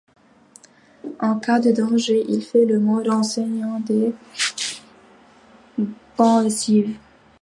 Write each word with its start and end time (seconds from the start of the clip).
En 1.27 1.35
cas 1.39 1.59
de 1.59 1.71
danger 1.71 2.25
il 2.27 2.41
fait 2.41 2.65
le 2.65 2.79
mort 2.79 3.05
en 3.11 3.21
saignant 3.21 3.79
des 3.81 4.15
gencives. 6.17 6.97